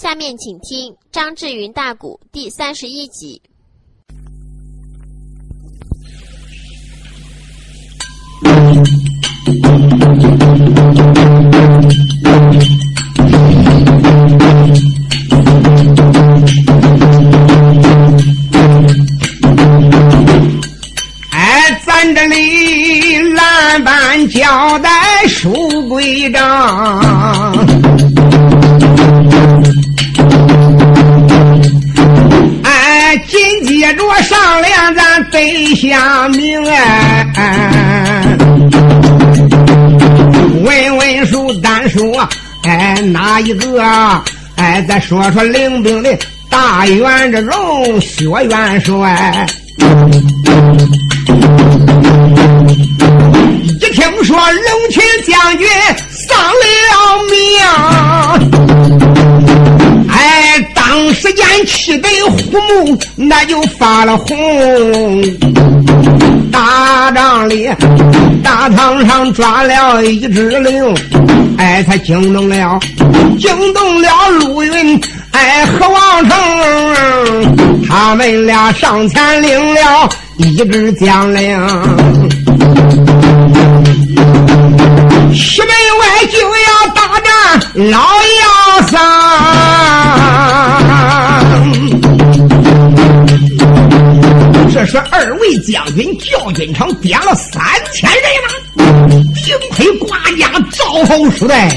[0.00, 3.42] 下面请听张志云大鼓第三十一集。
[21.32, 27.02] 哎，咱这里蓝板交代书规章，
[35.38, 37.26] 联咱得下名哎，
[40.64, 42.28] 问问书单说，
[42.64, 43.80] 哎，哪一个？
[44.56, 46.18] 哎，再说说领兵的
[46.50, 49.46] 大元这荣薛元帅。
[53.80, 55.68] 一听说龙群将军
[56.10, 57.38] 丧了命，
[61.38, 62.36] 当时间气得虎
[62.84, 64.26] 目那就发了红。
[66.50, 67.70] 大帐里，
[68.42, 70.94] 大堂上抓了一只灵，
[71.56, 72.78] 哎，他惊动了，
[73.38, 74.08] 惊动了
[74.40, 81.56] 陆云，哎和王成，他们俩上前领了一支将领。
[85.34, 85.68] 西门
[86.00, 87.60] 外就要大战
[87.90, 87.98] 老
[95.48, 101.70] 是二位将军教军场点了三千人马，顶配挂甲赵侯书带，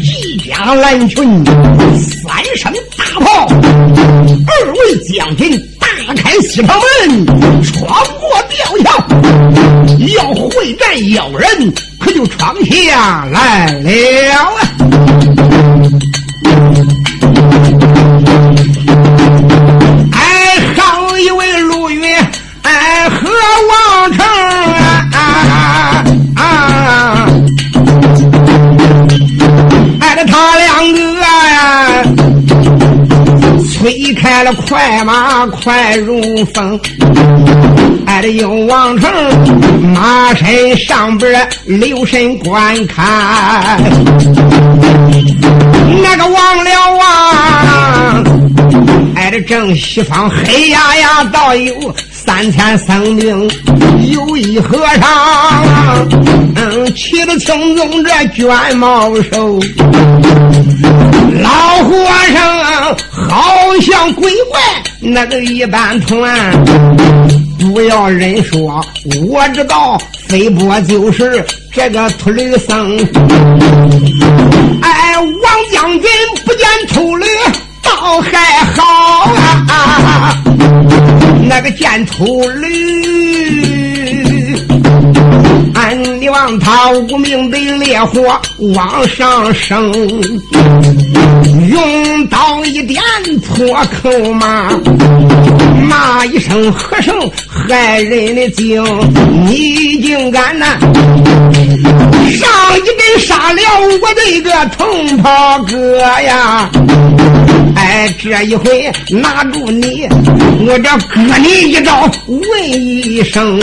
[0.00, 1.44] 一家蓝群，
[1.98, 7.26] 三声大炮，二位将军大开西城门，
[7.62, 7.86] 穿
[8.18, 9.06] 过吊桥，
[10.14, 11.74] 要会战妖人。
[11.98, 15.23] 可就闯下来了！
[34.24, 36.18] 开了快马，快如
[36.54, 36.80] 风。
[38.06, 39.12] 挨着有王成
[39.92, 43.78] 马身上边留神观看，
[46.02, 48.24] 那个王了啊！
[49.16, 53.50] 挨着正西方黑压压倒有三千僧兵，
[54.10, 56.08] 有一和尚，
[56.56, 59.60] 嗯，骑着青鬃这卷毛兽，
[64.14, 64.60] 鬼怪
[65.00, 66.52] 那个一般团。
[67.72, 68.84] 不要人说，
[69.26, 72.98] 我知道飞波就是这个秃驴僧。
[74.82, 76.10] 哎，王将军
[76.44, 77.26] 不见秃驴
[77.82, 78.82] 倒还好
[79.68, 80.36] 啊，
[81.48, 83.83] 那个见秃驴，
[85.92, 88.40] 你望他无名的烈火
[88.74, 89.92] 往上升，
[91.68, 93.02] 用刀一点
[93.40, 93.66] 破
[94.02, 94.70] 口骂。
[95.88, 97.14] 骂一声和尚
[97.46, 98.82] 害人的精，
[99.46, 100.78] 你竟敢呐！
[101.82, 102.48] 上
[102.78, 103.60] 一根杀了
[104.00, 106.70] 我的一个铜袍哥呀！
[107.76, 110.08] 哎，这一回拿住你，
[110.66, 113.58] 我这割你一刀，问一声，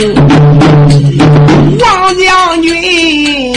[1.80, 3.54] 王将军，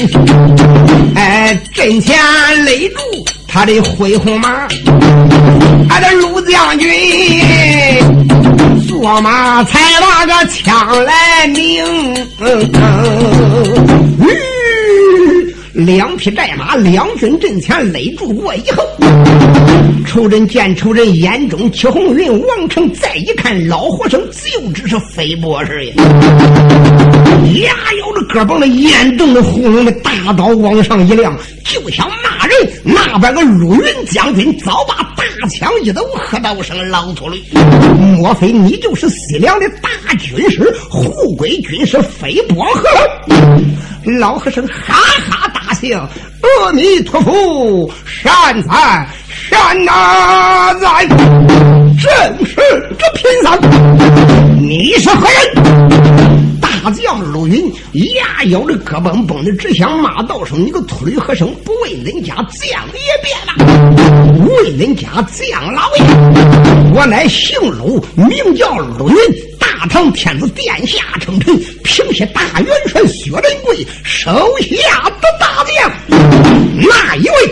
[1.16, 2.18] 哎，阵前
[2.66, 4.68] 擂住他的灰红马，
[5.88, 6.92] 俺的鲁将军。
[8.86, 11.82] 坐马才把个枪来拧，
[15.72, 18.84] 两匹战马，两军阵前勒住我以后，
[20.06, 26.04] 仇人见仇人眼中起红云，王成再一看老和尚，就知是飞波似的，
[27.62, 31.34] 牙咬着胳膊的眼瞪着红红的大刀往上一亮，
[31.64, 32.45] 就想骂
[32.84, 37.42] 那边个陆云将军早把大枪一抖，喝道声：“老秃驴，
[38.18, 42.84] 莫非你就是西凉的大军师，护国军师飞波和
[43.30, 43.66] 尚？”
[44.20, 44.94] 老和尚哈
[45.30, 46.08] 哈大笑
[46.64, 49.86] ：“阿弥陀佛，善哉善
[50.80, 52.56] 哉，正是
[53.00, 56.45] 这贫僧，你是何人？”
[56.86, 66.04] 大将陆云牙咬着胳膊，绷的直想骂道声：“你个秃驴和尚，不为恁家将爷变了，为恁家将老爷！
[66.94, 69.16] 我乃姓陆，名叫陆云，
[69.66, 75.92] 大唐天子殿下称臣，平西大元帅薛仁贵手下的大将。
[76.78, 77.52] 那一位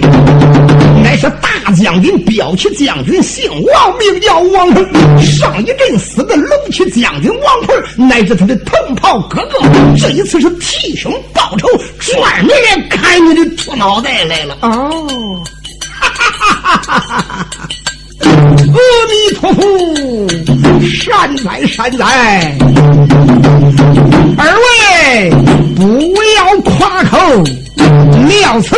[1.02, 5.22] 乃是大将军、骠骑将军，姓王，名叫王成。
[5.22, 9.60] 上一阵死的龙骑将军王鹏，乃是他的同袍哥哥。
[9.98, 11.68] 这一次是替兄报仇，
[12.00, 14.56] 专门来砍你的秃脑袋来了。
[14.62, 15.44] 哦，
[16.00, 17.48] 哈哈哈哈哈哈！
[18.24, 18.78] 阿
[19.10, 20.28] 弥陀佛，
[20.82, 22.04] 善哉善哉。
[24.38, 25.30] 二位
[25.76, 25.82] 不
[26.38, 27.18] 要夸口，
[28.28, 28.76] 料此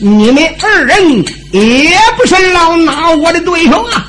[0.00, 4.08] 你们二人也不是老拿我的对手啊！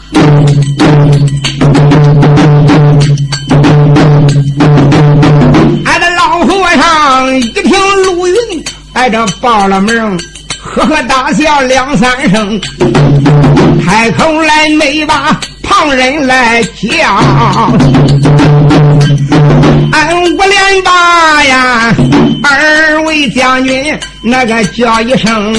[5.86, 7.74] 俺的老和尚一听
[8.06, 8.36] 陆云
[8.94, 10.20] 挨着报了名，
[10.76, 12.60] 呵呵大笑两三声，
[13.86, 16.90] 开口来没把旁人来叫。
[19.92, 21.96] 俺五连八呀，
[22.42, 25.54] 二位将军，那个叫一声，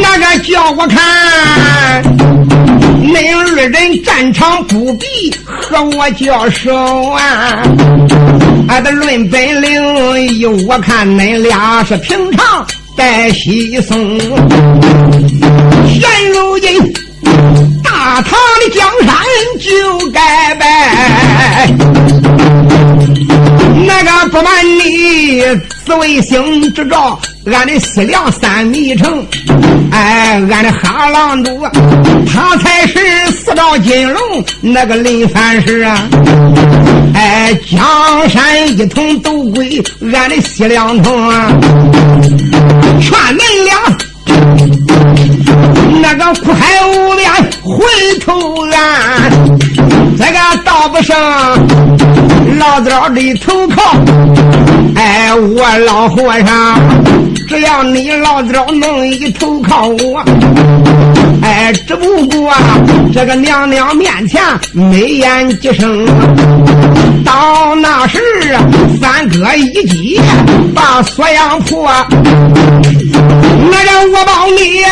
[0.00, 2.04] 那个叫我看，
[3.02, 5.06] 恁二人战场不比
[5.44, 6.72] 和我交手
[7.10, 7.62] 啊！
[8.68, 12.64] 俺的论本领，有我看恁俩是平常
[12.96, 14.18] 在西松，
[15.88, 16.92] 现如今。
[17.82, 19.16] 大唐的江山
[19.58, 20.64] 就该败，
[23.86, 25.42] 那个不瞒你，
[25.84, 29.26] 紫微星之兆，俺的西凉三密城，
[29.90, 31.58] 哎，俺的哈郎都，
[32.32, 32.98] 他才是
[33.32, 36.08] 四道金龙那个林凡是啊，
[37.14, 39.82] 哎，江山一统都归
[40.12, 41.50] 俺的西凉城啊，
[43.00, 43.74] 劝恁俩。
[46.00, 47.30] 那个苦海无边
[47.62, 47.84] 回
[48.24, 49.30] 头岸，
[50.18, 51.16] 这个道不上
[52.58, 53.82] 老早的投靠。
[54.96, 56.78] 哎，我老和尚，
[57.48, 60.22] 只要你老早能一投靠我，
[61.42, 62.52] 哎，只不过
[63.12, 64.42] 这个娘娘面前
[64.72, 66.06] 美言几声，
[67.22, 68.18] 到那时
[69.00, 70.20] 三哥一击
[70.74, 71.90] 把锁阳破，
[73.70, 74.88] 那让我帮你呀。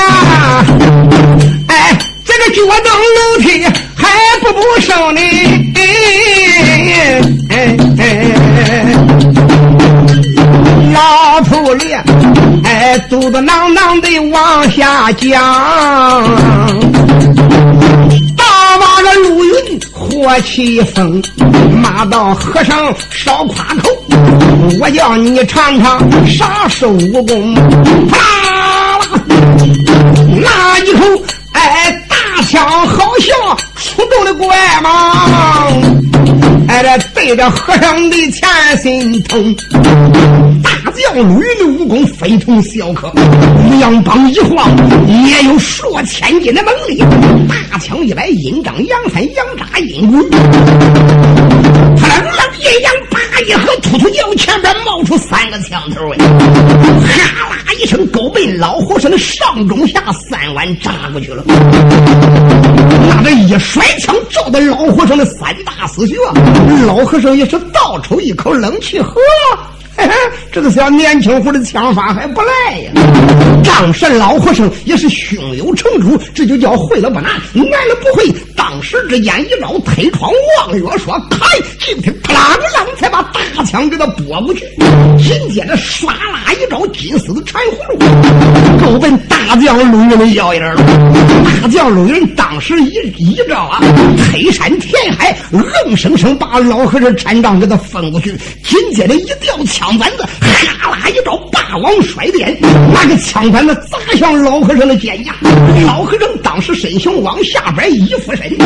[1.69, 3.65] 哎，这个脚蹬楼梯
[3.95, 4.09] 还
[4.41, 5.21] 不不胜呢！
[7.51, 8.01] 哎哎
[10.93, 11.93] 老头里，
[12.65, 15.31] 哎，肚子囊囊的往下降。
[18.37, 18.45] 大
[18.79, 19.81] 把个陆云
[20.25, 21.21] 我气风，
[21.83, 23.91] 骂道：“和尚少夸口，
[24.81, 27.53] 我叫你尝尝啥是武功。”
[28.09, 29.01] 啪啦！
[30.41, 31.05] 那一口。
[31.55, 33.37] 哎，大枪好像
[33.75, 36.02] 出动的怪蟒，
[36.73, 38.49] 哎，这对着和尚的前
[38.81, 39.55] 心痛。
[40.63, 43.13] 大将陆云的武功非同小可，
[43.79, 44.71] 两膀一晃
[45.07, 47.05] 也有数千斤的猛力。
[47.71, 56.17] 大枪一来，阴张阳翻，阳扎阴滚，他愣愣一扬，叭一合，突突叫前边冒出三个枪头哎，
[57.37, 58.22] 哈啦一声，狗
[59.03, 61.43] 被老和尚的上中下三碗扎过去了。
[61.47, 66.17] 那这一甩枪照的老和尚的三大死穴，
[66.87, 69.15] 老和尚也是倒抽一口冷气，呵。
[69.97, 70.13] 嘿 嘿
[70.51, 72.93] 这个小年轻伙的枪法还不赖呀！
[73.65, 78.33] 当时老和尚也是胸有成竹，这就叫会了不难，难了不会。
[78.55, 81.39] 当时之间一招推窗望月说开，
[81.79, 83.23] 就听啪啷啷才把
[83.57, 84.61] 大枪给他拨过去。
[85.19, 90.77] 紧接着唰啦一招金丝的缠葫芦，够奔大将陆云的腰眼了。
[91.63, 93.81] 大将陆云当时一一招啊，
[94.19, 95.37] 推山填海，
[95.87, 98.37] 硬生生把老和尚禅杖给他分过去。
[98.63, 102.57] 紧接着一吊枪板子，哈啦一招霸王甩脸，
[102.93, 105.33] 那个枪板子砸向老和尚的肩胛。
[105.87, 108.59] 老和尚当时身形往下边一俯身，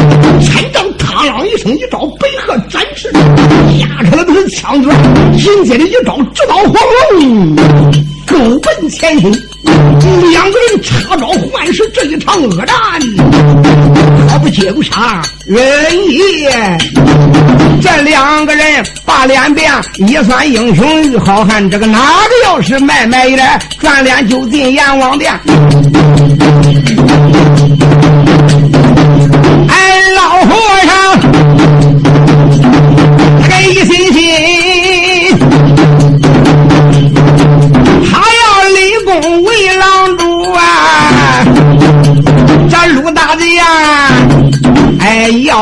[0.42, 3.11] 禅杖嘡啷一声一招飞鹤展翅，
[3.80, 4.90] 压出来的枪子。
[5.37, 6.75] 紧接着一招直捣黄
[7.20, 7.56] 龙，
[8.26, 9.32] 狗奔前行。
[10.30, 12.76] 两个人插招换是，这一场恶战，
[14.28, 15.58] 可不惊杀人
[16.11, 16.78] 也。
[17.82, 25.32] 这两个人把脸变，也算英雄与好汉，这个哪个要是卖卖一点，转脸就进阎王殿。
[29.68, 30.56] 哎，老和
[30.87, 31.55] 尚，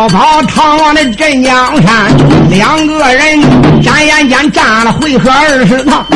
[0.09, 6.07] 跑唐王的镇江山，两个人眨眼间战了回合二十趟。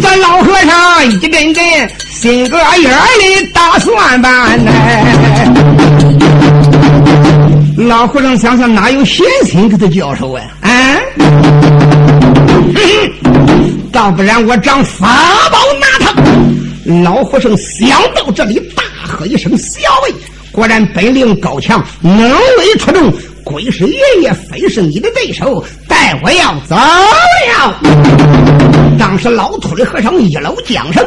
[0.00, 1.64] 这老和尚一阵阵
[2.10, 4.72] 心个眼里打算盘呢。
[7.76, 10.42] 老和尚想想，哪有闲心给他交手啊？
[10.62, 10.68] 啊！
[11.18, 12.78] 哼哼
[13.92, 15.06] 倒不然我长法
[15.50, 16.12] 宝拿他。
[17.04, 20.14] 老和尚想到这里，大喝一声：“小尉！”
[20.58, 23.12] 果然本领高强，能力出众。
[23.44, 27.80] 鬼师爷爷非是你的对手，待我要走了。
[28.98, 31.06] 当时老秃的和尚一搂缰绳，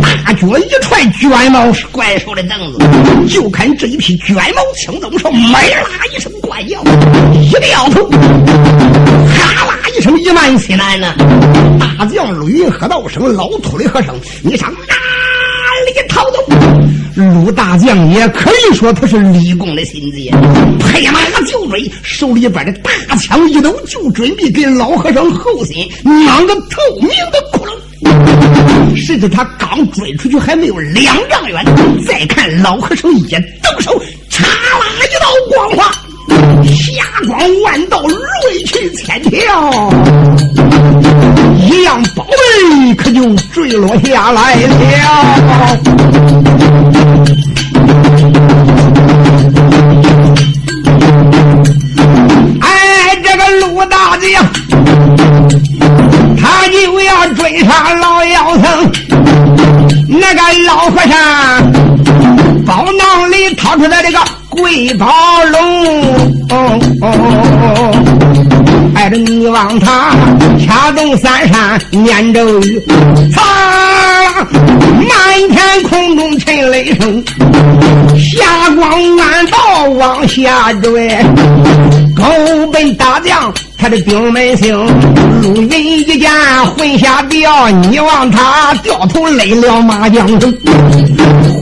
[0.00, 2.78] 大脚一踹卷毛怪兽的凳子，
[3.28, 5.84] 就看这一匹卷毛青鬃兽，没啦
[6.16, 6.82] 一声怪叫，
[7.34, 11.14] 一掉头，哈啦一声一满起来呢。
[11.78, 14.94] 大将陆云喝道声：“老秃的和尚，你上哪
[15.84, 16.42] 里逃走？”
[17.16, 20.30] 鲁大将也可以说他是立功的心结，
[20.78, 27.70] 拍马就追，手里边的大枪一抖，就准备给老和尚后心攮个透明的窟窿。
[28.94, 31.64] 谁知他刚追出去还没有两丈远，
[32.06, 33.22] 再看老和尚一
[33.62, 33.98] 抖手，
[34.30, 35.90] 嚓啦一道光华，
[36.66, 39.90] 霞光万道，锐气千条，
[41.56, 46.25] 一样宝贝可就坠落下来了。
[53.88, 54.44] 大将，
[56.36, 58.92] 他就要追上老妖僧。
[60.08, 61.72] 那个老和尚
[62.64, 64.18] 包囊里掏出来这个
[64.50, 65.06] 贵宝
[65.52, 65.56] 龙。
[68.94, 70.10] 带着你往他
[70.58, 72.82] 掐动三山念咒语，
[73.32, 73.42] 擦！
[75.08, 77.22] 满天空中沉雷声，
[78.16, 81.16] 霞光暗道往下坠。
[82.16, 82.24] 狗
[82.72, 84.74] 奔大将他的兵门星，
[85.42, 86.30] 陆云一见
[86.76, 90.58] 魂下掉，你往他掉头累了马将军，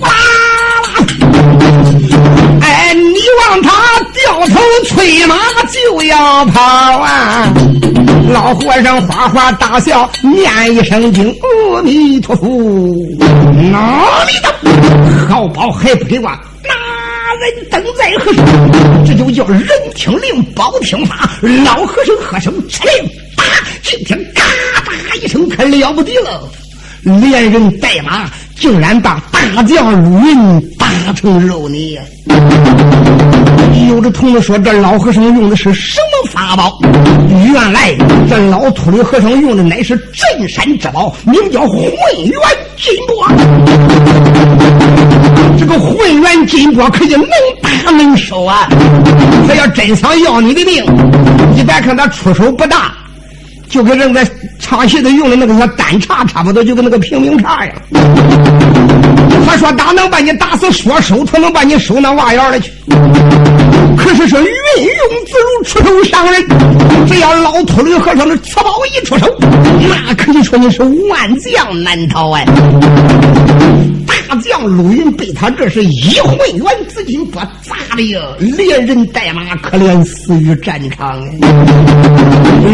[0.00, 1.06] 哗啦！
[2.60, 3.70] 哎，你往他
[4.12, 5.34] 掉头催马。
[5.72, 6.60] 就要跑
[7.00, 7.52] 啊！
[8.28, 11.34] 老和尚哗哗大笑，念一声经，
[11.74, 12.46] 阿弥陀佛。
[13.72, 16.30] 哪里的好宝还不给我？
[17.82, 18.42] 正在何处？
[19.06, 19.62] 这就叫人
[19.94, 21.30] 听令，宝听法。
[21.64, 23.44] 老和尚喝声吃令，打！
[23.82, 24.42] 听听嘎
[24.84, 26.48] 巴一声，可了不得了！
[27.02, 31.98] 连人带马，竟然把大将陆云打成肉泥。
[33.88, 36.78] 有的同志说，这老和尚用的是什么法宝？
[37.28, 37.94] 原来
[38.28, 42.40] 这老秃驴和尚用的乃是镇山之宝，名叫混元
[42.76, 43.28] 金钵。
[45.58, 47.24] 这个混元金钵可以能
[47.62, 48.68] 打能收啊！
[49.46, 50.84] 他要真想要你的命，
[51.54, 52.92] 你别看他出手不大。
[53.68, 54.24] 就跟人在
[54.60, 57.72] 唱戏的用的那个小单叉差不多，就跟那个平民叉呀。
[59.46, 62.70] 他说打能把你打死，说收他能把你收那瓦窑里去。
[63.96, 64.94] 可是说运用
[65.26, 66.46] 自如，出手伤人。
[67.08, 72.46] 只要老秃驴和尚的此宝一出手，那可以说你是万将难逃哎。
[74.40, 81.22] 将陆云被他这是一混元紫金波砸的呀，连人带马可怜死于战场。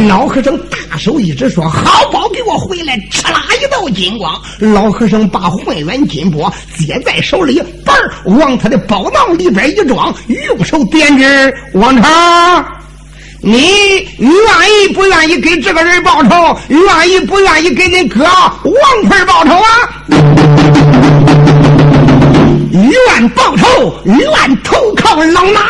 [0.08, 12.04] 老和尚大手一指说：“好宝，给我回来！”哧啦一道金光，老和尚把混元金钵接在手里，嘣儿往他的宝囊里边一装，用手点指：“王成，
[13.42, 13.62] 你
[14.18, 16.58] 愿意不愿意给这个人报仇？
[16.68, 19.68] 愿意不愿意给你哥王坤报仇啊？”
[22.72, 25.60] 愿报仇，愿投靠老马，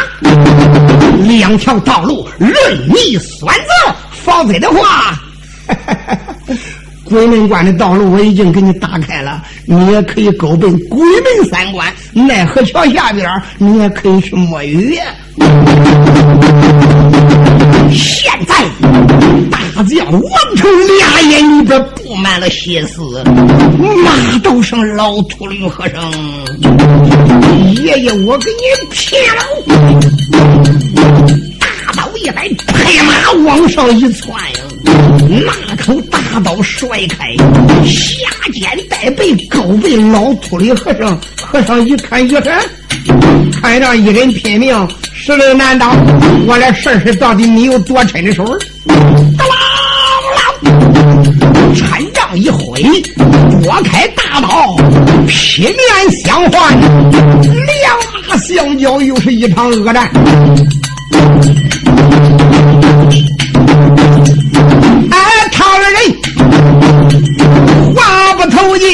[1.26, 2.50] 两条道路任
[2.88, 3.94] 你选择。
[4.22, 5.18] 否则的话，
[7.04, 11.86] 鬼门关的道路我已经给你打开了，你也可以勾奔鬼门三关。
[12.12, 13.26] 奈何桥下边，
[13.58, 14.98] 你也可以去摸鱼。
[17.92, 18.54] 现在
[19.50, 20.22] 大将王
[20.56, 23.22] 成俩眼里边布满了血丝，
[24.04, 26.12] 马道上老秃驴和尚，
[27.74, 29.42] 爷爷我给你劈了！
[31.58, 37.34] 大刀一摆，拍马往上一窜呀，那口大刀甩开，
[37.86, 42.62] 下肩带背高背老秃驴和尚，和尚一看一看，
[43.60, 44.88] 看上一人拼命。
[45.14, 45.94] 实力难当，
[46.46, 48.42] 我来试试到底你有多沉的手
[49.36, 49.54] 哒啦
[50.34, 50.40] 啦，
[51.74, 52.82] 禅杖一挥，
[53.62, 54.76] 拨开大刀，
[55.26, 55.76] 劈面
[56.24, 56.80] 相换，
[57.42, 60.10] 两马相交，又是一场恶战。
[65.70, 65.94] 哎，唐人，
[67.94, 68.84] 话不投机。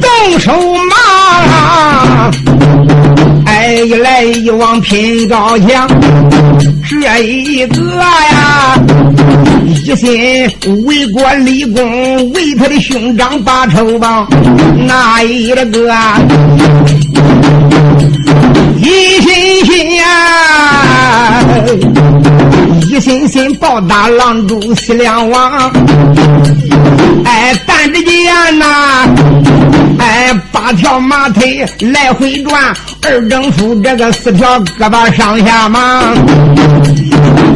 [0.00, 0.52] 动手
[0.90, 2.32] 忙，
[3.46, 5.88] 哎，一来一往拼高墙，
[6.88, 8.76] 这一个呀，
[9.84, 10.50] 一心
[10.86, 14.26] 为国立功，为他的兄长把仇报，
[14.86, 15.64] 那一个
[18.78, 21.42] 一心心呀，
[22.94, 25.50] 一心心报答狼主西凉王，
[27.24, 29.04] 哎，但这间呐，
[30.14, 36.14] 哎，八条马腿来回转，二正夫这个四条胳膊上下忙，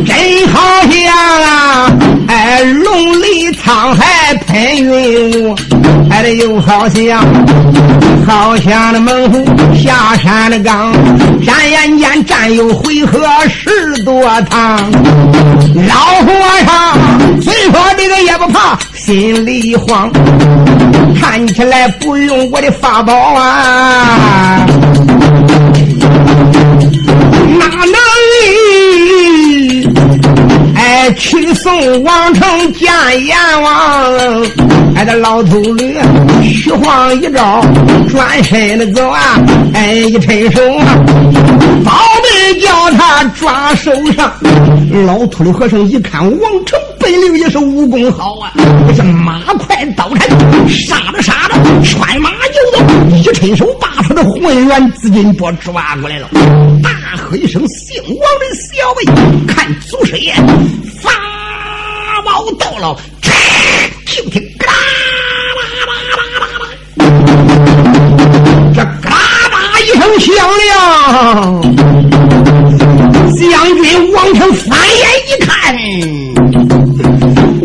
[0.05, 0.61] 真好
[0.91, 1.93] 像啊，
[2.27, 5.57] 哎，龙里沧海喷云雾，
[6.11, 7.25] 哎，的又好像，
[8.27, 9.45] 好像那猛虎
[9.77, 10.93] 下山的刚。
[11.45, 14.81] 转眼间战有回合十多趟，
[15.87, 15.95] 老
[16.27, 16.33] 和
[16.67, 20.11] 尚虽说这个也不怕，心里慌，
[21.15, 24.67] 看起来不用我的法宝啊，
[27.59, 27.99] 哪能？
[30.77, 32.91] 哎，去送王成见
[33.25, 34.43] 阎王，
[34.95, 35.97] 哎，这老头驴
[36.43, 37.61] 虚晃一招，
[38.09, 39.21] 转身的走啊！
[39.75, 40.97] 哎，一伸手啊，
[41.85, 44.33] 宝贝叫他抓手上。
[45.07, 46.79] 老秃驴和尚一看王成
[47.11, 48.53] 本领也是武功好啊，
[48.89, 50.29] 这是马快刀斩，
[50.69, 52.85] 杀着杀着，穿马就走，
[53.17, 56.29] 一伸手把他的混元紫金钵抓过来了，
[56.83, 59.07] 大喝一声：“姓王的小辈，
[59.51, 60.35] 看祖师爷！”
[61.01, 61.11] 发
[62.27, 62.95] 毛到了，
[64.05, 64.75] 就听嘎啦
[65.57, 66.69] 啦啦啦啦，
[68.75, 69.09] 这嘎
[69.49, 70.69] 啦一声响亮。
[73.51, 73.51] 将
[73.83, 75.75] 军王成翻眼一看，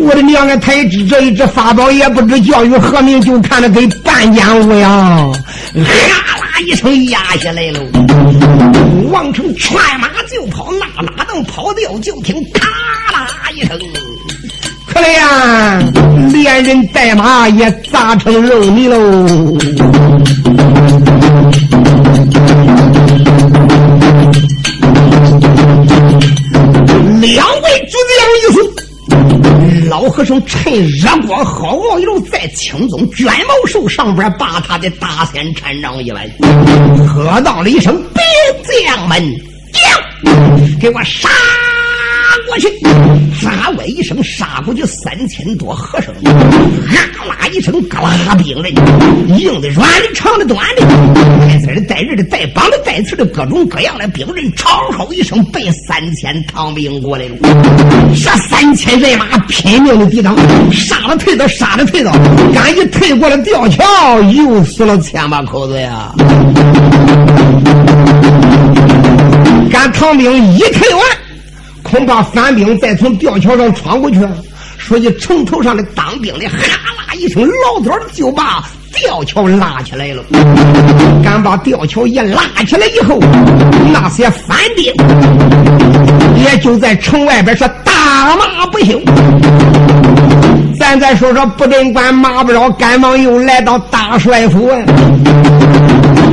[0.04, 0.56] 我的娘啊！
[0.56, 4.88] 太知这一只法宝也不知叫与何名，就看着跟半间屋呀，
[5.74, 7.80] 哈啦一声压下来了。
[9.10, 11.98] 王成踹马就跑，哪哪能跑掉？
[12.00, 12.68] 就听咔
[13.12, 13.78] 啦一声，
[14.86, 15.82] 可怜呀，
[16.32, 18.98] 连人带马也砸成肉泥喽。
[27.20, 28.73] 两位主将一死，
[29.94, 36.28] 老和尚趁热光好望一路，在轻松卷毛兽上边把他的大仙禅杖一来，
[37.06, 38.24] 喝道了一声：“兵
[38.84, 39.22] 将们，
[39.72, 41.28] 将，给我杀！”
[42.54, 42.68] 过去，
[43.34, 48.72] 杀歪一声，杀过去三千多和尚，啊啦一声，嘎啦兵刃，
[49.36, 50.86] 硬的、软的、长的、短的，
[51.48, 57.34] 带刺的、带刃的、带绑的、带刺的，各种各样的兵刃，长吼一声，奔三千唐兵过来了。
[58.14, 60.36] 这三千人马拼命的抵挡，
[60.70, 62.12] 杀了退的，杀了退的，
[62.54, 66.12] 刚一退过了吊桥，又死了千把口子呀！
[69.72, 71.02] 赶唐兵一退完。
[71.94, 74.18] 恐怕反兵再从吊桥上闯过去，
[74.78, 76.56] 说起城头上的当兵的，哈
[76.96, 80.24] 啦一声，老早就把吊桥拉起来了。
[81.22, 83.20] 敢把吊桥一拉起来以后，
[83.92, 84.92] 那些反兵
[86.42, 89.00] 也就在城外边是大骂不休。
[90.76, 94.76] 咱再说说布政官马不饶，赶忙又来到大帅府啊。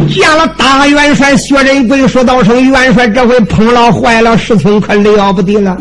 [0.09, 5.77] 见了大元帅薛仁贵，说道声元帅，这回碰了坏了，事情可了不得了。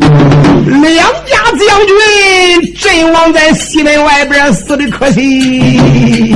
[0.65, 6.33] 两家将军阵亡在西门外边，死的可惜。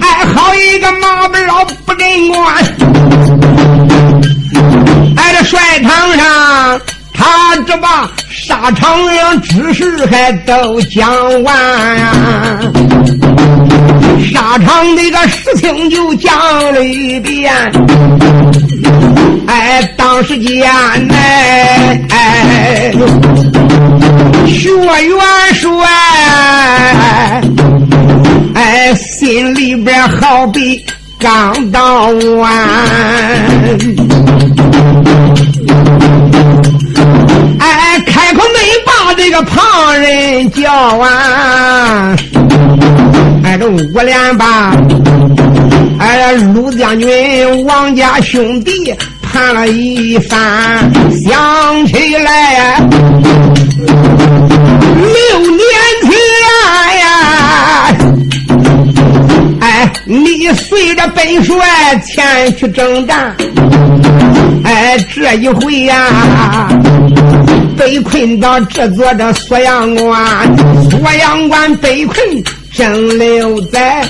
[0.00, 2.64] 哎，好一个马不老不正官，
[5.16, 6.80] 哎，这帅堂上。
[7.16, 11.56] 他这把沙场上之事还都讲完，
[14.32, 16.34] 沙场那个事情就讲
[16.72, 17.52] 了一遍。
[19.46, 20.70] 哎，当时间
[21.12, 22.92] 哎哎，
[24.46, 25.18] 薛元
[25.54, 25.70] 帅
[28.54, 30.84] 哎心里边好比
[31.18, 32.52] 刚到完。
[39.42, 42.16] 旁人叫啊！
[43.44, 44.72] 挨着五连吧，
[45.98, 50.38] 哎，鲁将军王家兄弟盘了一番，
[51.10, 52.80] 想起来
[54.96, 55.55] 六
[60.08, 61.56] 你随着本帅
[62.06, 63.34] 前去征战，
[64.62, 66.68] 哎，这一回呀，
[67.76, 70.56] 被困到这座的锁阳关，
[70.88, 72.18] 锁阳关被困
[72.72, 74.06] 正六载。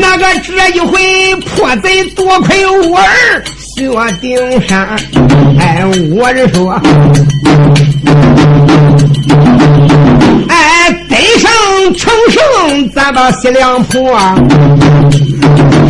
[0.00, 3.88] 那个这一回破贼多亏我儿薛
[4.20, 4.88] 丁山，
[5.60, 6.80] 哎，我是说，
[11.72, 14.18] 能成胜，咱把西凉破。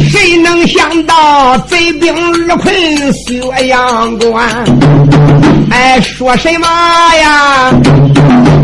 [0.00, 2.14] 谁能想到贼兵
[2.48, 2.72] 二困
[3.12, 4.48] 薛阳关？
[5.70, 6.68] 哎，说什么
[7.16, 7.72] 呀？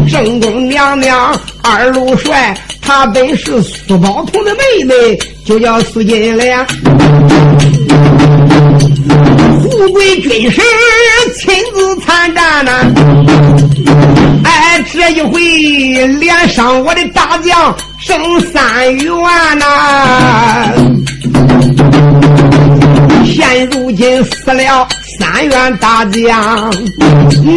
[0.08, 2.56] 正宫娘娘二路帅。
[2.80, 6.66] 他本是苏宝同的妹妹，就叫苏金莲。
[9.60, 10.62] 富贵军师
[11.36, 12.72] 亲自参战呐，
[14.44, 15.40] 哎，这一回
[16.06, 19.12] 连伤我的大将剩三员
[19.58, 19.64] 呐。
[23.24, 24.86] 现如今死了
[25.18, 26.72] 三员大将，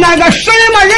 [0.00, 0.92] 那个什么人？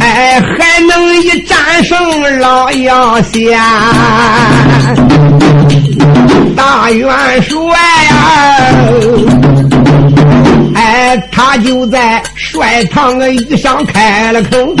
[0.00, 3.60] 哎，还能一战胜老杨仙？
[6.56, 7.08] 大元
[7.42, 7.58] 帅
[8.08, 8.12] 呀！
[11.30, 14.74] 他就在帅堂的衣上开了口，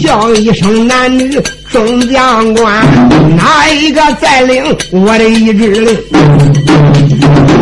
[0.00, 2.86] 叫一声男女众将官，
[3.36, 5.98] 哪一个再领我的一支令？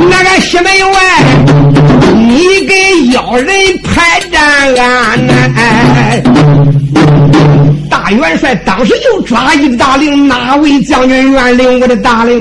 [0.09, 1.01] 那个西门外，
[2.15, 3.49] 你给妖人
[3.83, 4.43] 排战
[4.77, 5.33] 安呢？
[7.91, 12.39] 大元帅当时就抓一个大令，哪位将军愿领我的大令？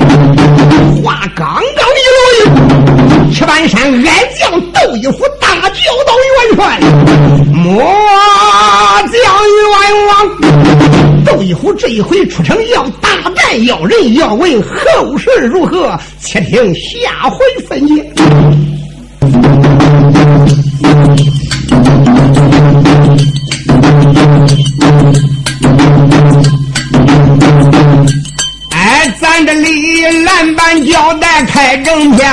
[1.03, 2.23] 话刚刚一落，
[3.33, 6.13] 七半山矮将窦一虎大叫道
[6.49, 6.79] ：“元帅，
[7.53, 7.83] 末
[9.11, 9.13] 将
[9.51, 9.71] 冤
[10.07, 10.13] 枉！
[11.25, 15.99] 窦一虎这一回出城要大战要人，要问后事如何？
[16.21, 18.05] 且听下回分解。”
[31.43, 32.31] 开正片，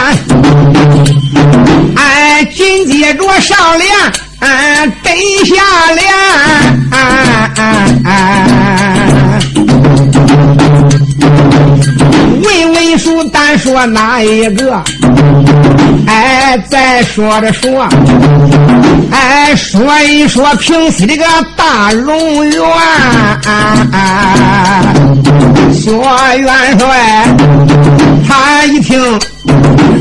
[1.96, 3.90] 俺紧接着上联，
[4.40, 5.54] 哎得下
[5.94, 6.04] 联。
[6.90, 6.98] 哎
[7.56, 7.60] 哎
[8.04, 8.08] 哎
[12.42, 14.82] 问问书单说哪一个？
[16.06, 17.88] 哎，再说着说，
[19.10, 21.24] 哎，说一说平西这个
[21.56, 22.62] 大龙源。
[25.72, 25.90] 薛
[26.38, 27.26] 元帅，
[28.34, 28.98] 他一听，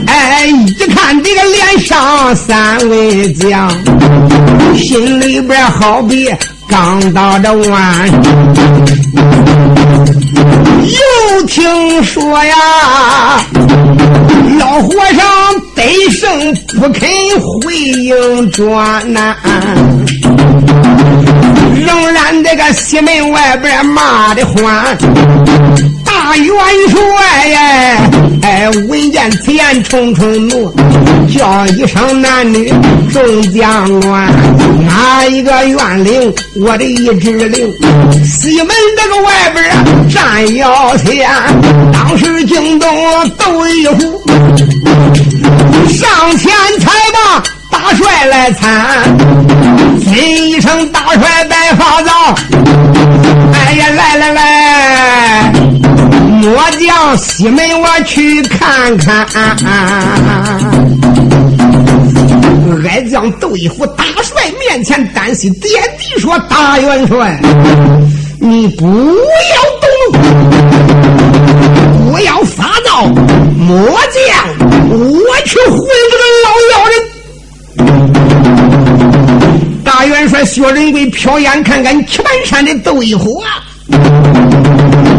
[0.08, 3.70] 哎，一看这个脸上三位将，
[4.78, 6.34] 心里边好比
[6.66, 8.10] 刚到这碗。
[10.82, 12.56] 又听说呀，
[14.58, 17.10] 老和尚得胜不肯
[17.42, 19.36] 回营转呐。
[21.86, 24.98] 仍然这个西门外边骂的欢，
[26.38, 26.56] 元
[26.90, 27.60] 帅呀，
[28.42, 30.72] 哎，闻见此言冲冲怒，
[31.28, 32.74] 叫一声男女
[33.12, 34.28] 众将官，
[34.86, 36.34] 哪一个愿领
[36.66, 37.72] 我的一支令？
[38.26, 38.68] 西门
[38.98, 41.30] 这个外边站要前，
[41.92, 42.90] 当时惊动
[43.38, 44.24] 窦一虎，
[45.90, 47.44] 上前才把。
[47.72, 49.18] 大帅来参，
[50.02, 52.12] 听一声大帅白发皂。
[53.54, 55.54] 哎呀，来来来，
[56.42, 59.28] 末将西门我去看看。
[62.90, 67.40] 矮将窦一虎大帅面前单膝点地说：“大元帅，
[68.40, 70.18] 你不要动怒，
[72.12, 73.06] 不要发躁。
[73.06, 73.88] 末将
[74.90, 74.98] 我
[75.46, 76.94] 去回这个老妖人。”
[79.86, 82.04] 大元帅薛仁贵瞟眼看看。
[82.08, 83.62] 七盘山的窦一虎啊，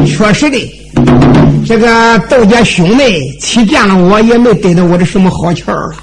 [0.04, 0.81] 确实的，
[1.66, 5.96] 这个窦家兄妹欺见了我，也没得到我的什么好气儿了。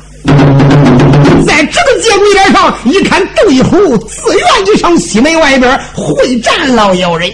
[1.45, 7.29] 在这个节骨眼上，一看窦一虎自愿就上西门外边会战老妖人。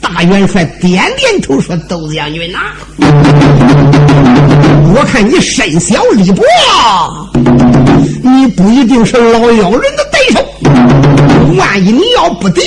[0.00, 2.58] 大元帅点点头说：“窦将军呐，
[4.94, 6.42] 我看你身小力薄，
[8.22, 10.09] 你不一定是老妖人的。
[11.56, 12.60] 万一你要不敌，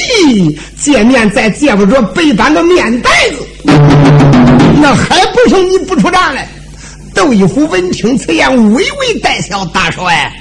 [0.79, 3.45] 见面再见不着白板的面袋子，
[4.81, 5.69] 那还不行？
[5.69, 6.47] 你不出战来？”
[7.13, 10.33] 窦一虎闻听此言，微微带笑：“大帅，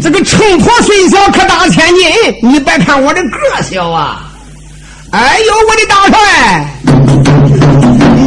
[0.02, 2.06] 这个秤砣虽小，可打千斤，
[2.42, 3.28] 你别看我这个
[3.62, 4.30] 小啊！
[5.10, 6.16] 哎呦，我的大帅，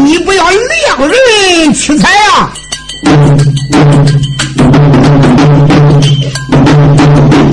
[0.04, 2.54] 你不要量人取财啊！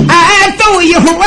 [0.07, 1.25] 哎，窦一虎啊！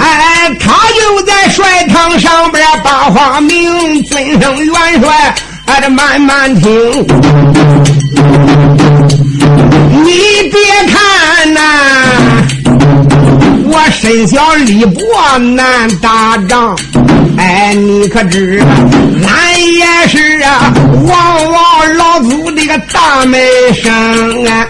[0.00, 5.34] 哎，他就在帅堂上边把话明，尊声元帅，
[5.66, 6.70] 哎，这慢慢听。
[10.04, 10.12] 你
[10.50, 10.60] 别
[10.92, 11.60] 看呐。
[13.68, 16.76] 我身小力薄难打仗，
[17.38, 18.62] 哎，你可知
[19.26, 20.72] 俺也是啊，
[21.06, 23.38] 王王老祖的个大门
[23.74, 23.92] 生
[24.46, 24.66] 啊，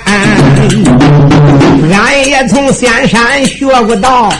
[1.92, 4.32] 俺也从仙山学过道，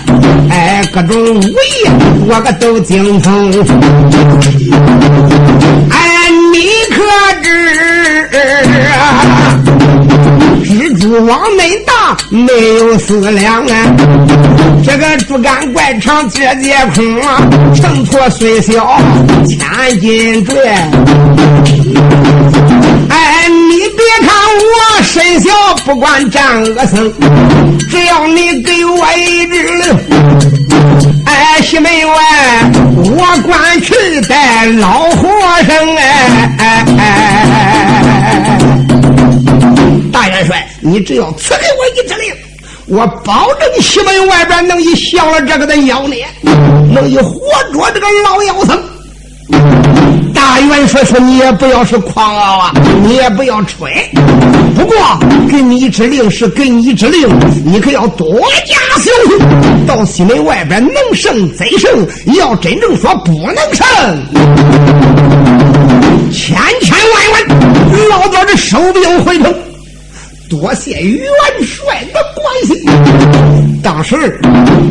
[0.50, 1.88] 哎，各种武艺
[2.28, 3.52] 我可都精通，
[5.90, 6.58] 哎，你
[6.94, 7.02] 可
[7.42, 7.48] 知
[10.87, 10.88] 啊？
[10.88, 13.96] 蜘蛛网内大，没有思量啊！
[14.85, 17.42] 这个竹竿怪长，节节空啊！
[17.75, 19.01] 秤砣虽小，
[19.46, 20.55] 千斤重。
[23.11, 25.51] 哎，你别看我身小，
[25.85, 27.12] 不管战恶僧，
[27.90, 29.83] 只要你给我一只令，
[31.27, 32.14] 哎，西门外
[32.94, 35.29] 我管去带老和
[35.66, 37.75] 尚哎哎哎！
[40.87, 42.33] 你只要赐给我一支令，
[42.87, 46.25] 我保证西门外边能以降了这个的妖孽，
[46.92, 47.40] 能以活
[47.72, 48.81] 捉这个老妖僧。
[50.33, 52.72] 大元帅说：“你也不要是狂傲啊，
[53.03, 54.09] 你也不要吹。
[54.77, 54.96] 不过
[55.51, 57.29] 给你一支令是给你一支令，
[57.64, 59.87] 你可要多加小心。
[59.88, 63.87] 到西门外边能胜则胜，要真正说不能胜，
[66.31, 69.53] 千千万万老早这收兵回头。”
[70.48, 71.26] 多谢元
[71.64, 72.76] 帅的关心。
[73.82, 74.40] 当时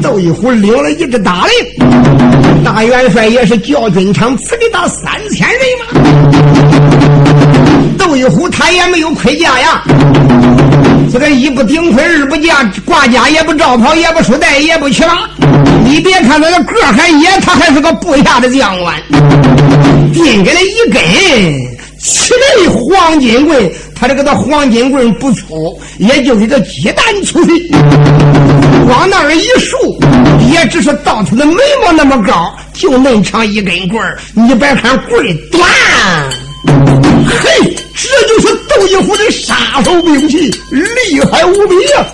[0.02, 5.86] 窦一虎领了一支大令，大元帅也是叫军场赐给他三千人马。
[7.98, 9.82] 窦一虎他也没有盔甲呀，
[11.12, 15.30] 这个一不顶盔，二不架，挂甲也不罩袍，也不束带，也不骑马。
[15.84, 18.96] 你别看他的个还野，他还是个部下的将官。
[20.13, 21.02] 定给他一根
[22.00, 23.72] 七枚黄金棍。
[23.96, 27.72] 他这个的黄金棍不粗，也就一个鸡蛋粗细，
[28.88, 29.98] 往那儿一竖，
[30.52, 34.18] 也只是到他的眉毛那么高，就那么长一根棍。
[34.34, 35.64] 你别看棍短，
[37.26, 42.06] 嘿，这就是窦一虎的杀手兵器，厉害无比呀！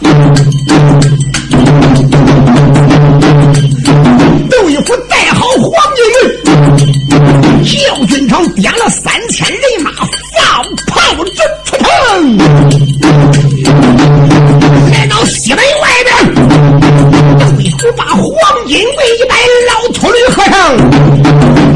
[4.49, 9.91] 窦一虎带好黄金棍，教军长点了三千人马，
[10.37, 10.63] 放
[11.15, 11.39] 炮阵。
[14.91, 16.09] 来到西门外边，
[17.57, 18.23] 对虎把黄
[18.67, 19.35] 金柜一摆，
[19.69, 20.53] 老秃驴和尚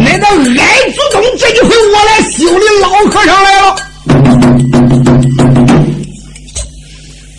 [0.04, 3.76] 来到矮祖宗，这一回我来修理老和尚来了。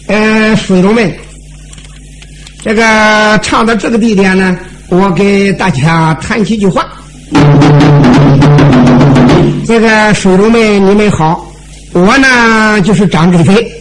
[0.09, 1.15] 嗯，水众们，
[2.63, 4.57] 这个唱到这个地点呢，
[4.89, 6.87] 我给大家谈几句话。
[9.67, 11.46] 这个水众们，你们好。
[11.97, 13.73] 我呢就是张志飞，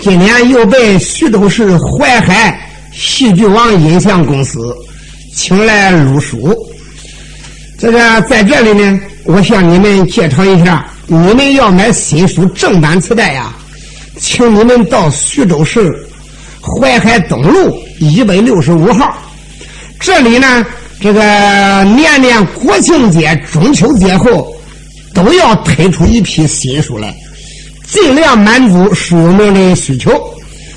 [0.00, 4.58] 今年又被徐州市淮海戏剧网音像公司
[5.36, 6.52] 请来录书。
[7.78, 13.54] 这个在这里呢，我向你们介绍一下，你们要买新书正版磁带呀，
[14.18, 15.94] 请你们到徐州市
[16.60, 19.16] 淮海东路一百六十五号。
[20.00, 20.66] 这里呢，
[21.00, 21.20] 这个
[21.84, 24.52] 年年国庆节、中秋节后，
[25.14, 27.14] 都要推出一批新书来。
[27.90, 30.12] 尽量满足书友们的需求。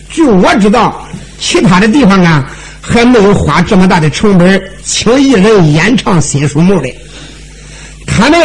[0.09, 1.05] 据我知道，
[1.39, 6.93] 其他的地方啊，还没有花这么大的成本请艺人演唱新书目的。
[8.07, 8.39] 他们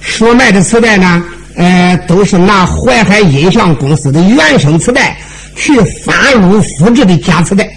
[0.00, 1.22] 所卖的磁带呢，
[1.56, 5.16] 呃，都是拿淮海音像公司的原声磁带
[5.56, 7.68] 去翻录复制的假磁带，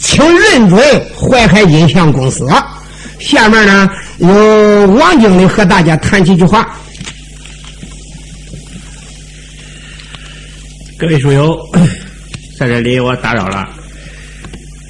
[0.00, 0.80] 请认准
[1.16, 2.48] 淮海音像公司。
[3.18, 6.68] 下面呢，由王经理和大家谈几句话。
[10.98, 11.54] 各位书友，
[12.58, 13.68] 在这里我打扰了。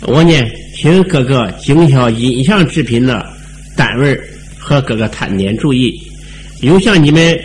[0.02, 0.32] 我呢，
[0.76, 3.26] 请各个经销音像制品的
[3.76, 4.16] 单位
[4.56, 5.92] 和各个摊点注意，
[6.60, 7.36] 有向你们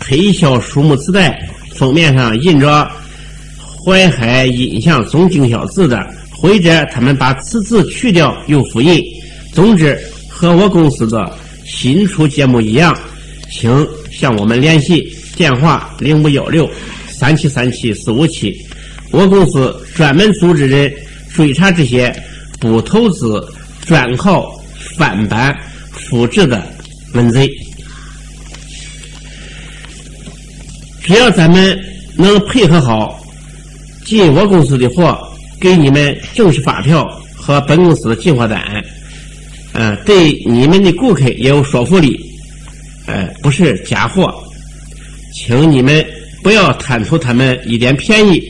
[0.00, 1.38] 推销书目磁带
[1.74, 2.90] 封面上印着
[3.84, 9.04] “淮海音像总经销”字的，或者他们把此字去掉又复印。
[9.52, 10.00] 总之，
[10.30, 11.30] 和我公司的
[11.66, 12.98] 新出节目一样，
[13.50, 16.66] 请向我们联系，电话零五幺六。
[17.22, 18.52] 三七三七四五七，
[19.12, 20.92] 我公司专门组织人
[21.32, 22.12] 追查这些
[22.58, 23.40] 不投资、
[23.86, 24.60] 专靠
[24.96, 25.56] 翻版
[25.92, 26.66] 复制的
[27.14, 27.48] 文贼。
[31.00, 31.80] 只要咱们
[32.16, 33.24] 能配合好，
[34.04, 35.16] 进我公司的货，
[35.60, 38.84] 给你们正式发票和本公司的进货单，
[39.74, 42.18] 呃，对你们的顾客也有说服力，
[43.06, 44.42] 呃，不是假货，
[45.32, 46.04] 请你们
[46.42, 48.42] 不要贪图他们一点便宜，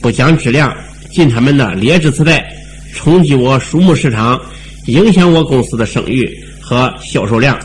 [0.00, 0.74] 不讲质量，
[1.10, 2.50] 进他们的劣质磁带，
[2.94, 4.40] 冲击我书目市场，
[4.86, 6.28] 影响我公司的声誉
[6.60, 7.58] 和销售量。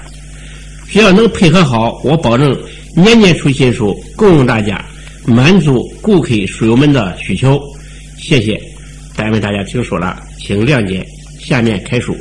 [0.89, 2.57] 只要能配合好，我保证。
[2.97, 4.83] 年年出新书，供应大家，
[5.25, 7.61] 满足顾客书友们的需求。
[8.17, 8.57] 谢谢，
[9.17, 11.05] 单位大家听说了，请谅解。
[11.39, 12.15] 下面开书。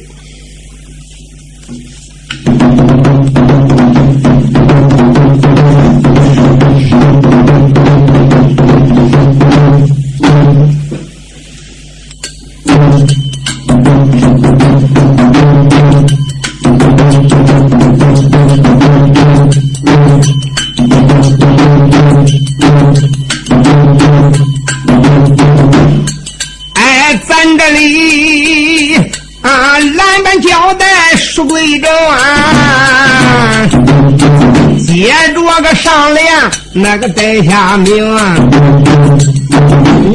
[35.57, 36.27] 那个上联
[36.73, 38.05] 那个带下名，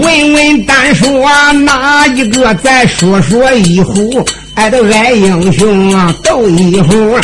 [0.02, 2.54] 问问单说哪一个？
[2.56, 4.22] 再说说一呼，
[4.56, 7.18] 俺的爱英雄啊，斗一呼。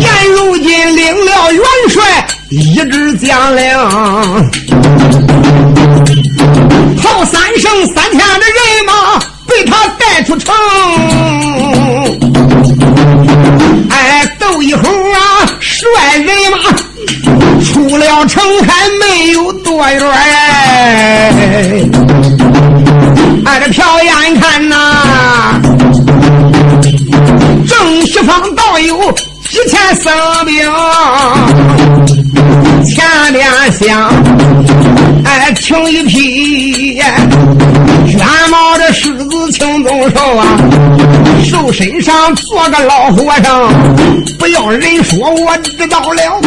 [0.00, 3.64] 现如今领了元帅，一支将领，
[7.00, 10.52] 跑三省三天的人马被他带出城。
[19.90, 21.32] 有多远哎！
[23.44, 25.60] 俺这瞟眼看呐，
[27.66, 29.12] 正西方倒有
[29.48, 30.12] 几千僧
[30.46, 30.54] 兵，
[32.84, 34.10] 前边厢
[35.24, 40.46] 哎停一匹卷毛的狮子青鬃兽啊！
[41.44, 43.68] 手身上坐个老和尚，
[44.38, 46.40] 不要人说，我知道了。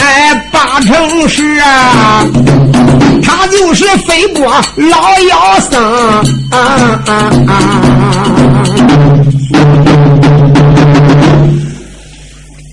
[0.00, 2.24] 哎，八成是啊，
[3.22, 4.44] 他就是飞波
[4.76, 5.80] 老妖僧。
[6.50, 6.58] 啊
[7.06, 7.12] 啊
[7.46, 7.52] 啊！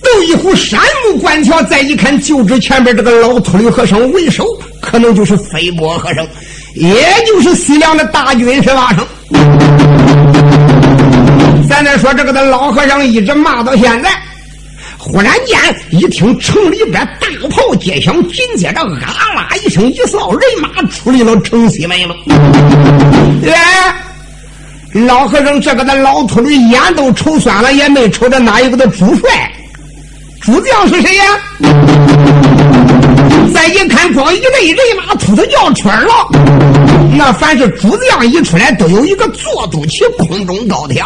[0.04, 4.46] 斗一壶山木观桥，再一看，就知前边这个老秃驴和尚为首，
[4.82, 6.26] 可能就是飞波和尚，
[6.74, 9.06] 也就是西凉的大军十八省。
[11.70, 14.10] 咱再说这个的老和尚一直骂到现在，
[14.98, 15.58] 忽然间
[15.92, 22.16] 一听城里边大炮接响，紧接着啊啦一声，一扫人马出来了城西门了。
[23.46, 23.96] 哎，
[25.06, 29.52] 老和尚这个的老秃驴眼都瞅酸了，也没瞅着哪一个的主帅、
[30.42, 31.24] 主将是谁呀？
[33.54, 36.12] 再一看，光一队人马秃子叫圈了。
[37.16, 41.06] 那凡是主将一出来，都有一个坐肚旗，空中高挑。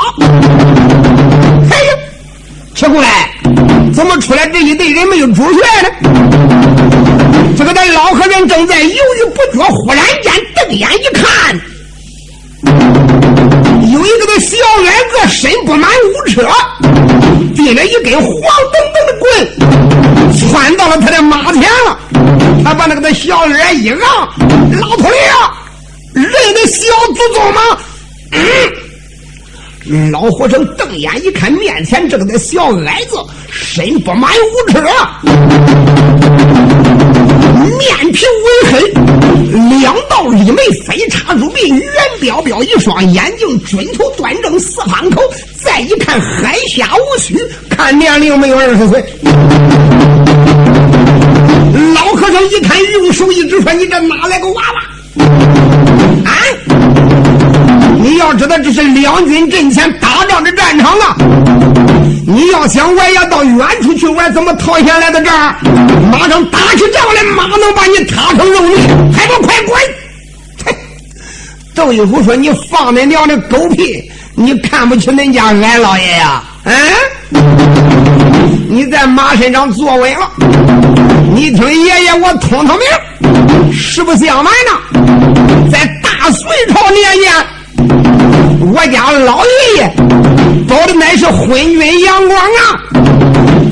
[1.70, 1.94] 哎呀，
[2.74, 3.06] 奇怪，
[3.94, 5.90] 怎么出来这一队人没有主帅呢？
[7.58, 11.62] 这个咱老和尚正在犹豫不决，忽然间瞪眼一看，
[13.92, 16.48] 有一个的小矮个，身不满五尺，
[17.56, 22.00] 提了一根黄澄澄的棍，窜到了他的马前了。
[22.64, 24.00] 他把那个的小矮一让，
[24.80, 25.54] 老秃驴啊！
[26.14, 27.62] 认得小祖宗吗？
[28.32, 28.40] 嗯，
[30.12, 33.18] 老和尚瞪眼一看，面前这个小矮子，
[33.50, 34.80] 身不满五尺，
[37.78, 38.80] 面皮微黑，
[39.80, 45.22] 两道利眉飞插入鼻，圆彪彪一双眼睛，准头端正四方口。
[45.64, 47.36] 再一看，海下无须，
[47.70, 49.04] 看年龄没有二十岁。
[51.96, 55.26] 老和尚一看，用手一指说：“你这哪来个娃娃？”
[56.24, 56.32] 啊！
[58.02, 61.16] 你要知道这是两军阵前打仗的战场啊！
[62.26, 65.56] 你要想我要到远处去，我怎么逃下来到这儿？
[66.12, 68.76] 马上打起仗来，马能把你踏成肉泥，
[69.14, 69.80] 还不快滚！
[71.76, 74.12] 窦一虎说：“你放你娘的狗屁！
[74.36, 76.44] 你看不起恁家俺老爷呀？
[76.64, 76.74] 嗯？
[78.68, 80.32] 你在马身上坐稳了，
[81.36, 83.72] 你听爷爷我通通名。
[83.72, 87.32] 实不相瞒呢，在大隋朝年间，
[88.64, 89.94] 我家老爷爷
[90.68, 92.80] 保的乃是昏君杨广啊！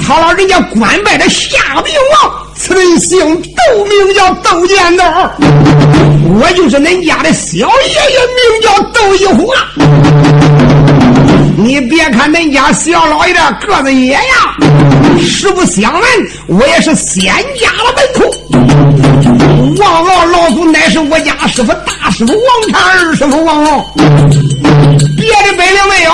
[0.05, 5.03] 他老人家官拜的夏明王，此人姓窦，名叫窦建德，
[6.41, 7.63] 我就是恁家的小爷
[8.11, 9.69] 爷，名叫窦一虎啊。
[11.62, 14.22] 你别看恁家小老爷的个子野呀，
[15.20, 16.01] 实不相瞒，
[16.47, 17.26] 我也是仙
[17.60, 18.24] 家的门徒。
[19.78, 23.93] 王老老祖乃是我家师傅大师傅王禅二师傅王敖，
[25.18, 26.12] 别的本领没有。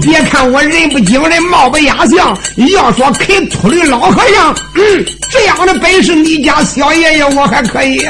[0.00, 2.36] 别看我人不精神，貌不压相，
[2.72, 8.00] 要说肯秃驴老和尚，嗯，这样的本事，你家小爷爷我还可以。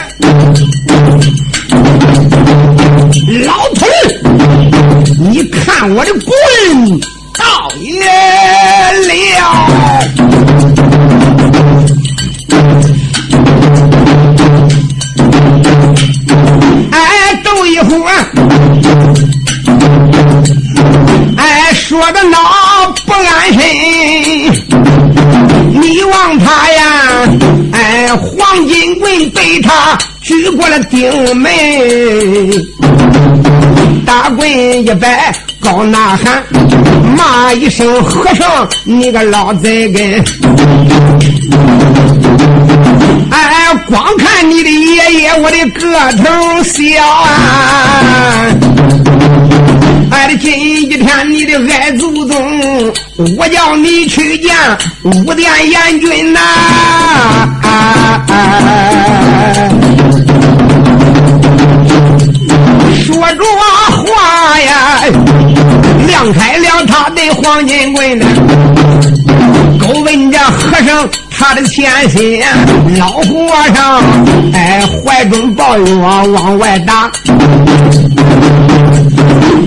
[3.13, 3.87] 老头，
[5.31, 7.01] 你看我的棍
[7.35, 8.03] 到爷
[9.07, 9.43] 了。
[16.91, 18.11] 哎，斗一会儿。
[21.37, 22.39] 哎说的那
[23.05, 23.61] 不安身，
[25.81, 27.29] 你望他呀，
[27.73, 31.53] 哎，黄金棍被他举过了顶门，
[34.05, 34.49] 打棍
[34.87, 36.43] 一摆高呐喊，
[37.17, 40.25] 骂一声和尚，你个老贼根！
[43.31, 45.83] 哎，光看你的爷爷，我的个
[46.23, 47.27] 头小啊！
[50.11, 52.93] 哎，今一天你的爱祖宗，
[53.37, 54.55] 我叫你去见
[55.03, 56.41] 五殿阎君呐！
[57.63, 58.25] 啊
[63.13, 63.45] 说着
[64.07, 65.03] 话呀，
[66.07, 68.27] 亮开了他的黄金棍呐，
[69.81, 72.43] 勾问着和尚他的前心，
[72.99, 73.25] 老和
[73.75, 74.03] 尚
[74.55, 77.11] 哎怀中抱月往外打。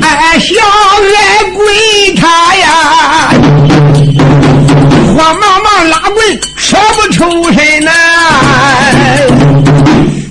[0.01, 0.55] 哎，小
[0.99, 2.67] 爱鬼他呀，
[5.15, 7.21] 慌忙忙拉棍，说不出
[7.53, 7.91] 声呐。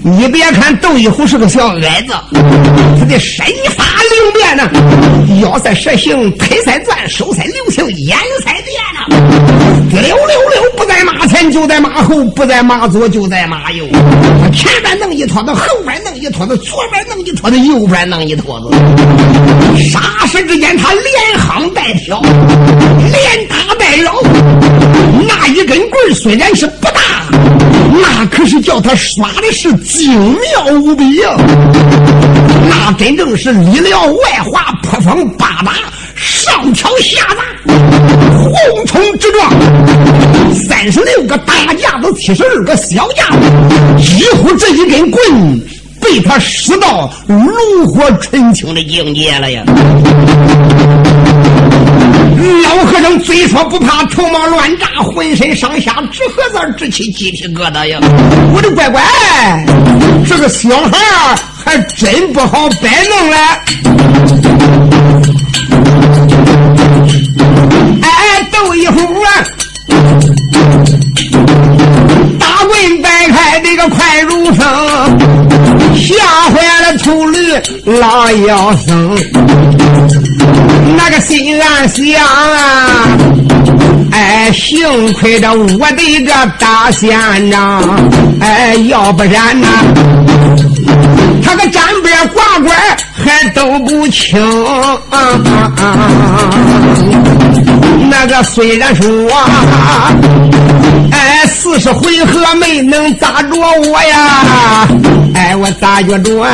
[0.07, 2.13] 你别看窦一虎是个小矮子，
[2.99, 3.43] 他的身
[3.75, 4.71] 法灵便呢，
[5.41, 9.07] 腰在蛇形，腿在钻，手在流星，眼在电呢，
[9.91, 10.15] 溜溜
[10.51, 13.87] 溜不在马前就在马后，不在马左就在马右。
[14.43, 18.69] 他前边弄一坨子，后边弄一坨子，左边弄一坨子，右边弄一坨子。
[19.79, 24.13] 霎时之间，他连夯带跳，连打带绕。
[25.27, 26.67] 那一根棍虽然是，
[28.01, 29.73] 那可是叫他耍的是。
[29.85, 31.37] 精妙无比呀！
[32.69, 35.73] 那真正是里撩外滑，破风八达，
[36.17, 37.73] 上挑下砸，
[38.37, 39.51] 横冲直撞。
[40.53, 43.41] 三十六个大架子，七十二个小架子，
[44.03, 45.61] 几乎这一根棍
[46.01, 49.63] 被他使到炉火纯青的境界了呀！
[52.63, 57.99] 老和尚嘴说不怕，头毛乱炸，浑身上下直盒子直起鸡皮疙瘩呀！
[58.55, 59.03] 我的乖乖，
[60.29, 63.37] 这个小孩还真不好摆弄嘞！
[68.03, 69.29] 哎，斗一虎啊，
[72.39, 74.67] 大棍摆开那个快如风，
[75.97, 76.15] 吓
[76.51, 77.39] 坏了秃驴
[77.85, 79.17] 老妖僧。
[80.97, 83.09] 那个心暗想啊，
[84.13, 87.11] 哎，幸亏着我的个大仙
[87.51, 87.83] 长，
[88.41, 89.67] 哎，要不然呐，
[91.43, 92.75] 他个沾边挂拐
[93.13, 94.41] 还都不清。
[98.11, 99.11] 那个虽然说，
[101.11, 104.87] 哎，四十回合没能砸着我呀，
[105.35, 106.51] 哎，我咋觉着啊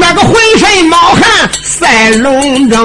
[0.00, 1.22] 那个浑身冒汗。
[1.62, 2.76] 赛龙争，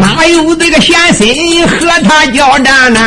[0.00, 3.00] 哪有这个闲心和他交战呢？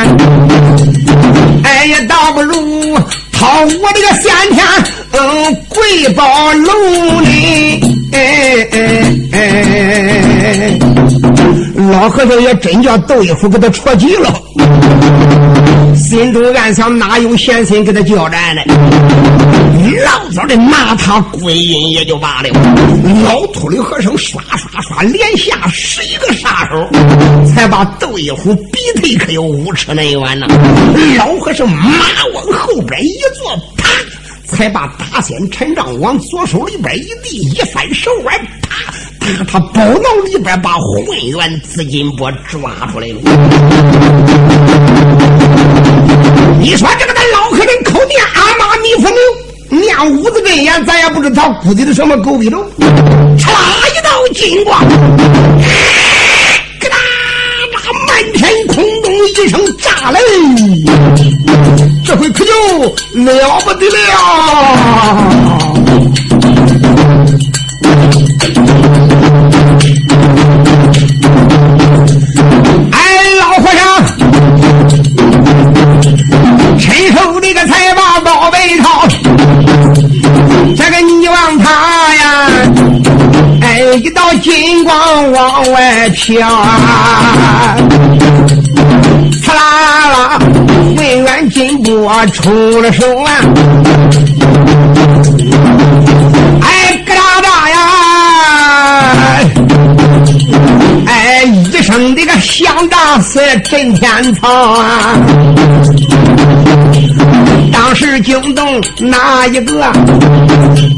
[1.64, 2.98] 哎呀，倒不如
[3.32, 4.66] 掏我这个先天
[5.12, 7.30] 嗯贵宝龙呢！
[8.14, 8.78] 哎哎
[9.34, 10.80] 哎！
[11.92, 14.34] 老和尚也真叫窦一虎给他戳急了。
[15.96, 18.62] 心中暗想：哪有闲心跟他交战呢？
[20.04, 22.50] 老早的拿他归阴也就罢了。
[23.24, 26.90] 老秃驴和尚刷刷刷连下十一个杀手，
[27.46, 30.48] 才把窦一虎逼退，可有五尺那远呢。
[31.18, 31.88] 老和尚马
[32.34, 33.88] 往后边一坐，啪，
[34.46, 38.94] 才把大仙陈仗往左手里边一递，一翻手腕，啪。
[39.48, 43.16] 他包囊里边把混元紫金钵抓出来了。
[46.60, 52.58] 你说这个咱老客人口念阿妈弥佛名，念五字真言，咱也不知道他估计的什么狗逼头。
[53.38, 53.50] 唰
[53.92, 54.90] 一道金光，咯
[56.80, 56.98] 哒哒，
[58.08, 60.20] 满天空中一声炸雷。
[62.06, 62.52] 这回可就
[63.24, 65.75] 了不得了。
[85.66, 87.76] 往外飘啊，
[89.42, 90.40] 刺啦啦，
[90.96, 93.32] 文员金波出了手啊，
[96.62, 97.78] 哎，咯哒哒呀，
[101.08, 105.16] 哎，一声这个响大似震天草啊。
[107.74, 109.92] 当时惊动哪一个？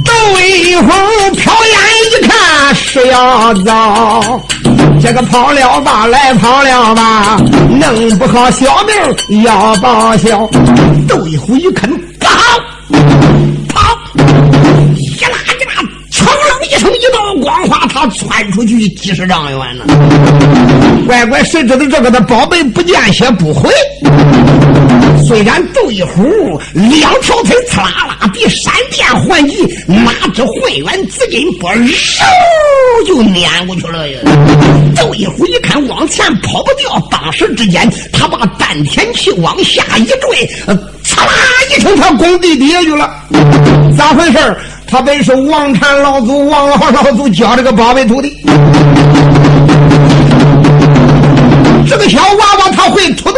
[0.03, 0.91] 窦一虎
[1.35, 1.77] 瞟眼
[2.11, 4.41] 一看是要遭，
[5.07, 7.37] 这个跑了吧，来跑了吧，
[7.69, 10.45] 弄不好小命要报销。
[11.07, 11.89] 窦一虎一看，
[12.19, 12.59] 不好，
[13.69, 13.97] 跑！
[14.97, 15.81] 一拉一拉，
[16.11, 19.85] 噌楞一声，一道光花，他窜出去几十丈远了。
[21.07, 23.69] 乖乖，谁知道这个的宝贝不见血不回？
[25.25, 27.86] 虽然窦一虎两条腿刺啦啦的闪
[29.37, 32.23] 电还击，哪知混元紫金波嗖
[33.05, 34.19] 就撵过去了呀！
[34.95, 40.47] 窦一虎一看往前跑不掉，当时之间他把丹田气往下一坠，
[41.03, 41.27] 刺啦
[41.75, 43.09] 一声，他工地底下去了。
[43.95, 44.57] 咋回事
[44.87, 48.35] 他本是王禅老祖、王老老祖教这个宝贝徒弟，
[51.87, 53.35] 这个小娃娃他会土遁。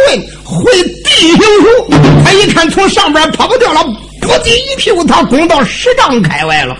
[0.50, 0.64] 会
[1.04, 1.94] 地形术，
[2.24, 3.86] 他一看从上边跑不掉了，
[4.20, 6.76] 不地一屁股，他拱到十丈开外了。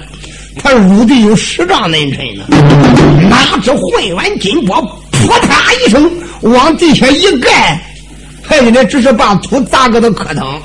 [0.63, 2.45] 他入地有十丈那深呢。
[3.29, 4.81] 哪知混元金波
[5.11, 6.11] 扑嗒一声
[6.43, 7.81] 往地下一盖，
[8.43, 10.61] 还有那只是把土砸个的磕疼。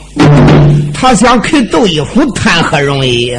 [0.93, 3.31] 他想给窦一虎谈何容易？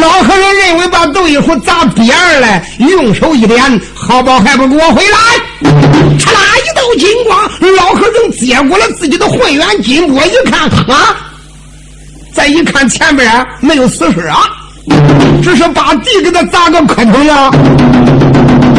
[0.00, 5.18] 老和尚认为把窦一虎砸边儿了，用手一点，好宝还不给我回来？
[6.18, 11.16] 嚓啦一道金光，老和尚接过了自己的混元金钵，一看啊，
[12.34, 14.36] 再一看前边没有死尸啊，
[15.42, 17.50] 只是把地给他砸个磕头呀，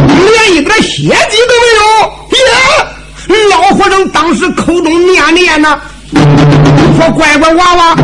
[0.08, 1.82] 连一点血迹都没有。
[2.36, 2.38] 耶！
[3.50, 5.80] 老和尚当时口中念念呢。
[6.98, 7.96] 说乖乖娃娃，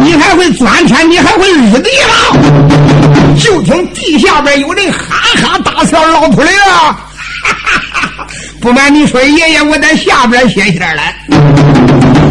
[0.00, 3.36] 你还会钻天，你还会日地了？
[3.36, 6.96] 就听地下边有人哈哈大笑，老秃驴啊！
[8.60, 11.14] 不瞒你说，爷爷我在下边歇歇来。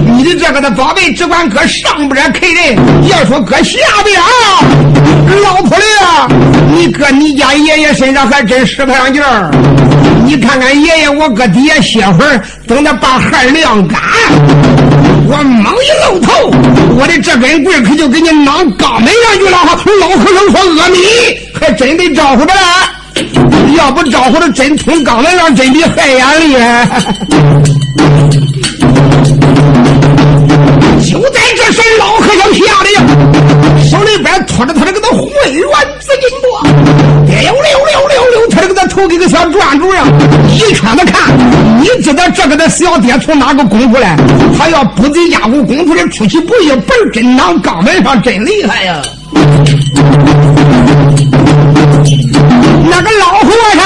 [0.04, 4.26] 你的这个的宝贝只管搁上边儿客人，要说搁下边啊，
[5.44, 6.28] 老秃驴啊，
[6.76, 9.52] 你搁你家爷爷身上还真使不上劲儿。
[10.24, 14.00] 你看看爷爷，我搁底下歇会儿，等他把汗晾干。
[15.28, 16.52] 我猛一露头，
[16.98, 19.58] 我的这根棍可就给你挠肛门上去了。
[20.02, 20.98] 老和尚说：“阿弥，
[21.60, 26.88] 还真得招呼着了，要不招呼着真捅肛门上，真比害眼厉害。”
[31.76, 33.02] 这，老和尚吓得呀，
[33.90, 35.68] 手里边托着他这个那混元
[36.00, 36.64] 紫金钵，
[37.28, 40.08] 溜溜溜溜溜，他这个那头给个小转珠样，
[40.54, 41.38] 一圈子看，
[41.80, 44.16] 你知道这个的小爹从哪个功夫来？
[44.58, 49.02] 他要不在家务功夫的出其不一本真囊肛门上真厉害呀！
[52.90, 53.84] 那个老和尚，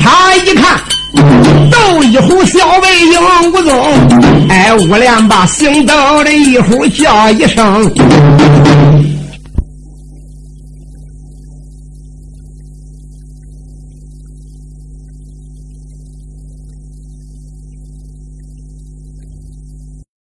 [0.00, 0.91] 他一看。
[1.14, 5.94] 斗一虎小背影无踪，哎，五连把行斗
[6.24, 7.84] 的一虎叫一声，